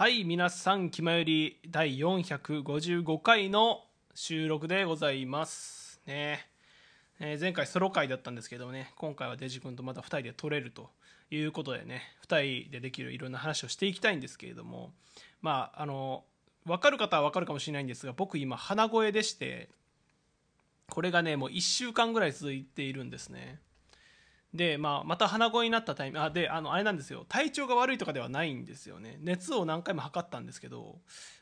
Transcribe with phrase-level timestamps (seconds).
[0.00, 3.82] はい皆さん気まより第455回の
[4.14, 6.46] 収録でございますね、
[7.18, 10.88] えー前回ソロ回だったんですけどもね今回はデジ君とまた2人で撮れると
[11.30, 14.90] いうことでね2人でできるいろんな話をしていきたいんですけれども
[15.42, 16.24] まああの
[16.64, 19.68] 分かる方は分かるかもしれないんですが僕今鼻声でして
[20.88, 23.58] これがねもう1週間ぐらい続いているんですね。
[24.52, 27.24] で、まあ、また鼻声になったタイミングあであのあれなんですよ。
[27.28, 29.16] 体調が悪いとかではないんですよね。
[29.20, 30.98] 熱を何回も測ったんですけど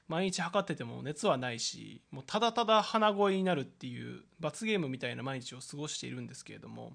[0.08, 6.92] 毎日測ってても熱はないしもうただただ鼻声になるっていう罰ゲームみたいな毎日を過ごしているんですけれども、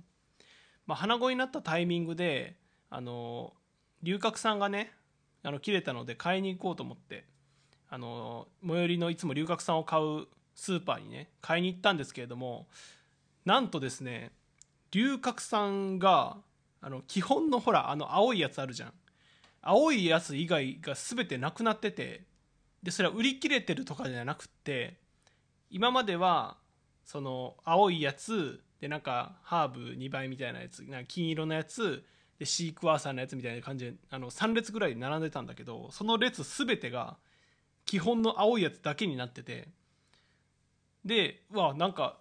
[0.85, 2.57] まあ、鼻声になったタイミングで
[2.89, 3.53] あの
[4.01, 4.91] 龍角さんがね
[5.43, 7.25] あの切れたので買いに行こうと思って
[7.89, 10.25] あの最寄りのいつも龍角さんを買う
[10.55, 12.67] スーパーにね買いに行ったんですけれども
[13.45, 14.31] なんとですね
[14.93, 16.37] 龍角散が
[16.79, 18.93] あの基本のほらあの青いやつあるじゃん。
[19.61, 22.25] 青いやつ以外が全てなくなってて
[22.83, 24.97] でそれは売り切れてるとかじゃなくって
[25.69, 26.57] 今までは
[27.05, 32.03] その青いやつでなんかハーブ2倍みたいなやつなんか金色のやつ
[32.37, 37.15] でシークワーサーのやつみたいな感じであの3列ぐらい並んでたんだけどその列全てが
[37.85, 39.69] 基本の青いやつだけになってて。
[41.05, 42.17] でうわなんか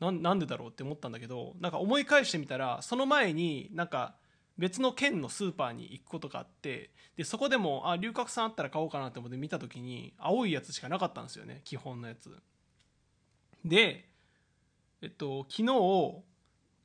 [0.00, 4.14] なんでだろうって思ったんだけどなんか思い返してみたらその前になんか
[4.56, 12.34] 別の県のスーパーに行くことがあってでそこでもあ龍角散あったら買おうかなって思って見た時に青いやつしかなかったんですよね基本のやつ。
[13.64, 14.08] で
[15.02, 15.66] えっと昨日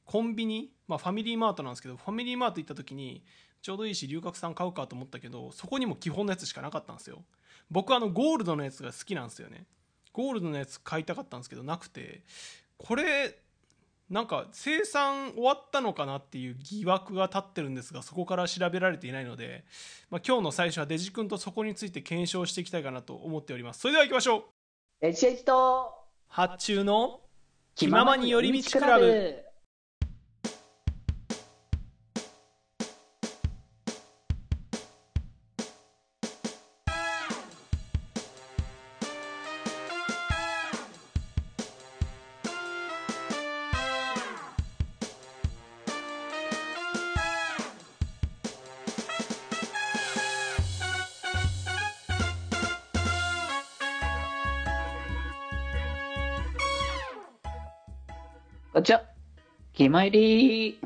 [0.06, 3.24] コンビニ、まあ、ファミリーマートなんですけどファミリーマート行った時に
[3.62, 7.24] ちょうどいいし龍角散買うかと思ったけどそこにも基本のやつしかなかったんですよ。
[7.72, 9.66] 僕あのゴールドのやつが好きなんですよね。
[10.14, 12.24] ゴールドのやつ買いたかったんですけどなくて。
[12.78, 13.40] これ
[14.10, 19.66] なんか生産終わったのかなっていう疑惑が立ってるんですがそこから調べられていないので、
[20.12, 23.80] まあ、今日の最初はデジ君とそこについて検証していきたいかなと思っております。
[23.80, 24.38] それでは行きましょ
[25.02, 25.08] う。
[25.08, 25.92] エチエチと
[26.28, 27.22] 発注の
[27.74, 29.45] 気ままに寄り道クラブ
[58.76, 59.04] こんにちは
[59.72, 60.78] 気まいり。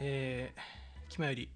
[0.00, 1.50] えー、気まより。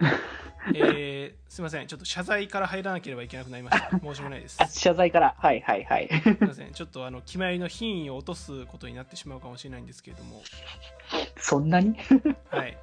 [0.74, 1.86] えー、すいません。
[1.86, 3.88] ちょっと謝罪から入らなければいけなくなりました。
[4.02, 4.60] 申し訳ないです。
[4.60, 5.36] あ謝罪から。
[5.38, 6.08] はいはいはい。
[6.08, 6.72] すいません。
[6.74, 10.42] ちょっとあの気まよりの品位を落とすことになってしまうかもしれないんですけれども。
[11.36, 11.96] そんなに？
[12.50, 12.76] はい。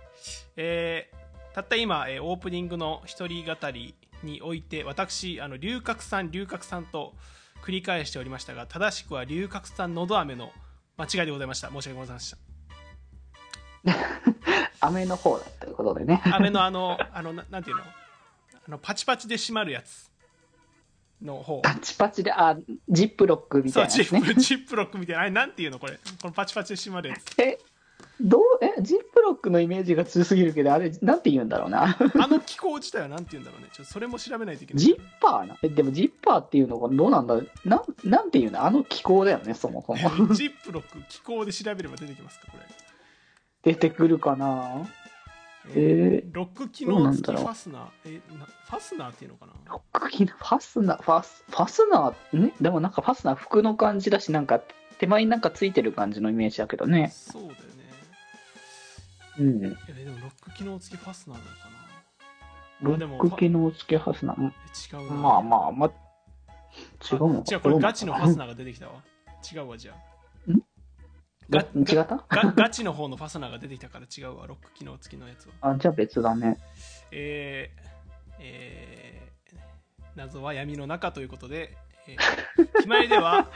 [0.55, 1.15] えー
[1.55, 7.13] たった今、えーオープニングの一人語りにおいて、私、あの、龍角散、龍角散と
[7.63, 10.53] 繰り返しておりましたが、正しくは龍角散のど飴の
[10.97, 11.69] 間違いでございました。
[11.69, 13.97] 申し訳ございませんでし
[14.79, 16.35] 飴 の方だということでねた。
[16.37, 17.83] 飴のあの、あの、ななんていうの？
[17.83, 20.09] あの、パチパチで閉まるやつ
[21.21, 21.61] の方。
[21.61, 22.55] パチパチであ
[22.89, 25.21] ジップロックみそう、たいなやつねジップ、ジップロックみたいな。
[25.21, 25.79] あれ、なんていうの？
[25.79, 25.93] これ。
[26.21, 27.41] このパチパチで閉まるやつ。
[27.41, 27.57] え
[28.21, 31.97] どうえジップロックのイメージが強すぎるけどあれなんて言うんだろうな。
[31.99, 33.69] あの機構自体はなんていうんだろうね。
[33.73, 34.83] ちょっとそれも調べないといけない。
[34.83, 35.57] ジッパーな？
[35.63, 37.35] えでもジッパーっていうのがどうなんだ？
[37.65, 38.63] なんなんていうの？
[38.63, 39.97] あの気候だよねそもそも。
[40.35, 42.63] ジップロック、機構で調べれば出てきますかこれ。
[43.63, 44.87] 出てくるかな？
[45.75, 47.51] ええーロック機能付きフなんだろう？
[47.51, 47.85] ァスナー。
[48.05, 49.53] えなファスナーっていうのかな？
[49.65, 50.31] ロック機能？
[50.37, 51.01] ファスナー？
[51.01, 54.61] ファスファスナーねでもなんかファスナー服の感じだしなんか
[54.99, 57.11] 手前になんかついてる感じのイメージだけどね。
[57.13, 57.72] そうだよね。
[59.39, 61.73] うんえでもロック機能付きファスナーなのかな？
[62.81, 64.51] ロック機能付けファスナー？
[64.51, 65.15] え違うな。
[65.15, 65.89] まあまあまあ
[67.11, 68.93] 違うのか違う、これガチのファスーナーが出てきたわ。
[69.53, 69.95] 違うわ、じゃあ。
[71.49, 72.25] がガ違った？
[72.29, 75.53] ガガチの方のファスナーが出てきたから違うわ、ロック機能付きのやつは。
[75.73, 76.57] あじゃあ別だね
[77.11, 79.33] えーえー
[80.15, 81.75] 謎は闇の中ということで、
[82.07, 83.49] えー、 決まりでは、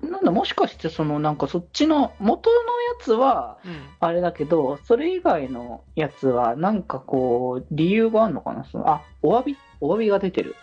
[0.01, 2.63] なんだ、もしかして、その、なんかそっちの、元のや
[2.99, 3.79] つは、うん。
[3.99, 8.63] あれだけど、それ以外のやつは、なんかこう、理由があるのかな？
[8.65, 10.55] そのあ、お詫び、お詫びが出てる。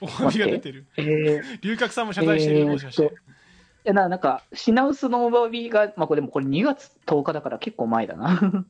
[0.00, 0.86] お詫びが出てる。
[0.96, 3.12] えー、龍角さんも謝罪してる、えーもしかして。
[3.92, 8.66] ななんか、品薄のお詫びが、まあ、これでもこれ2月10日だから結構前だな。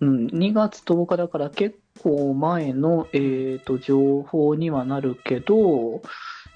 [0.00, 6.02] うん、2月10日だから結構前の、えー、と情報にはなるけど、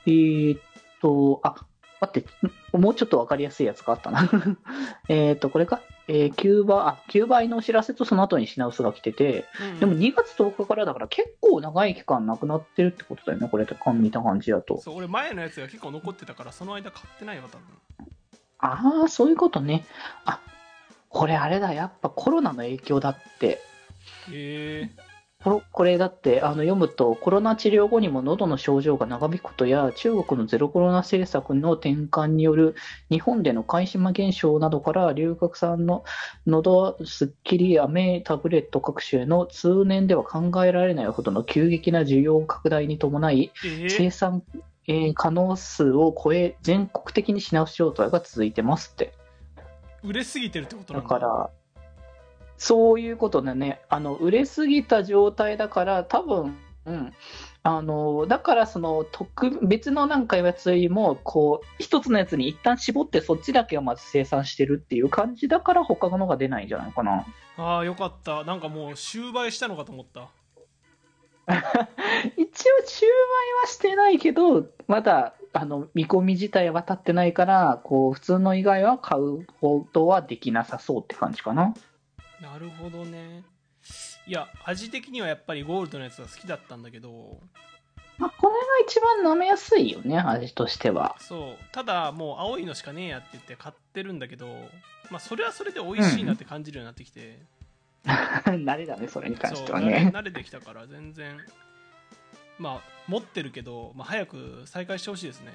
[0.06, 0.58] えー、
[1.00, 1.56] と、あ、
[2.00, 2.28] 待って、
[2.72, 4.28] もうちょっとわかりやすいやつがあったな。
[5.08, 14.80] えっと、これか、えー、9倍、あ、9倍のお知らせとその後に品薄が来てて、うんでも2月10日からだから結構長い期間なくなってるってことだよね、これって見た感じだと。
[14.80, 17.66] そう俺前のやつが結構残ってたからその間買ってないわ多分
[18.58, 19.84] ああ、そういうことね。
[20.24, 20.40] あ、
[21.12, 23.60] これあれだ、やっぱコロナの影響だって。
[24.32, 24.90] え
[25.42, 32.76] このこれだってあの読むとコロナ治療後にも喉の症状が長引くことや中国のゼロコロナ政策の転換による
[33.10, 36.04] 日本での開島現象などから龍角散の
[36.46, 44.44] 喉すっきり飴タブレット各種への通年では考えられないほどの急激な需要拡大に伴い生ー、産、
[44.86, 49.12] えー可能数を超え全国的に品薄状態が続いてますって。
[50.04, 51.50] 売れすぎてるってことなだんだから、
[52.56, 53.81] そういうことだね。
[53.88, 57.12] あの、売れすぎた状態だから、多分、うん。
[57.64, 67.25] あの、だから、その、特、別のなんかやつよりも、こう、一つのやつに一旦絞って、そっちだけをまず生産してるっていう感じだから、他のが出ないんじゃないかな。
[67.56, 70.28] ああよかったなんかもう終売したのかと思った
[72.37, 73.10] 一応、中売
[73.62, 81.75] はしてないけど、まだ、あの、見込み自体は立ってないから、こう、普通の以外は買うほどはできなさそうって感じかな。
[82.43, 83.44] なるほどね
[84.26, 87.38] いや味的にはやっぱりゴールドのやつが好きだったんだけど
[88.19, 91.16] まあ、これが一番飲めやすいよね、味としては。
[91.19, 94.46] そうただもう青いのしかねえやって言って買ってるんだけど
[95.10, 97.40] まあそれはそれで美味しいなって感じるようになってきて、
[98.05, 100.10] 慣れだね、それに関してはね。
[100.12, 101.38] 慣れてきたから全然
[102.58, 105.52] まあ持ってるけど、まあ、早く再開してほしいですね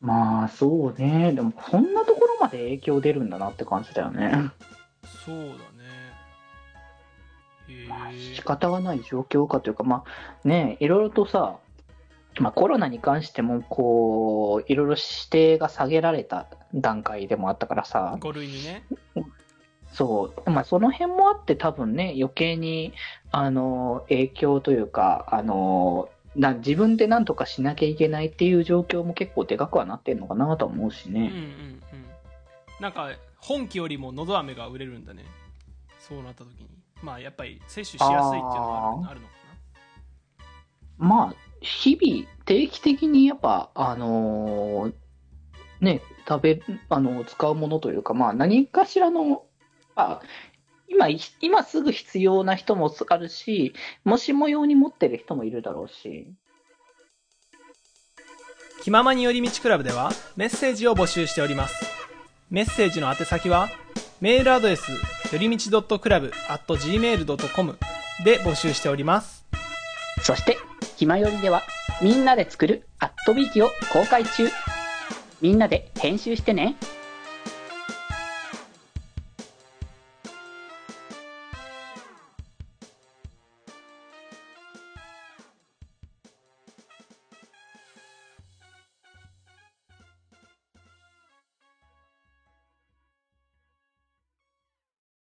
[0.00, 1.32] まあ、そうね。
[1.32, 4.50] でも、こんなところまで影響出るんだなって感じだよね。
[5.24, 5.58] そうだね
[7.68, 11.58] へまあ、え仕方がない状況かというか、まあ、ね、いろいろとさ、
[12.38, 18.84] まあ、コロナに関しても、こう、いろいろ指定が下げられた段階でもあったからさ、5類にね
[19.92, 22.92] そう、まあ、その辺もあって多分ね、余計に、
[23.30, 31.30] あの、影響というか、あの、な自分で何とかしなきゃいけないっていう状況も結構でかくはなってんのかなとは思うしうんうんね。
[31.30, 31.80] うん。
[32.80, 35.24] なんか本気よりものど飴が売れるんだね。
[35.98, 36.68] そうなった時に。
[37.02, 39.38] まあやっぱり摂取しやすいっていうのがあるのか
[40.98, 44.94] まあ、日々、定期的にやっぱ、あのー
[45.80, 49.44] ね、食べ、あの、使うものというか、まあ、何かしらの、
[49.98, 50.22] まあ、
[50.88, 53.74] 今、い今すぐ必要な人もあるし、
[54.04, 56.32] もしも用に持ってる人もいるだろうし。
[58.82, 61.84] 気ままに寄り道クラブではメッセージを募集しております
[62.48, 63.68] メッセージの宛先は
[64.20, 64.98] メールアドレスよ
[65.38, 67.78] りみち .club.gmail.com
[68.24, 69.48] で募集しております
[70.22, 70.58] そして、
[70.96, 71.62] ひまよりでは、
[72.02, 74.48] みんなで作るアットビーキを公開中。
[75.40, 76.76] みんなで編集してね。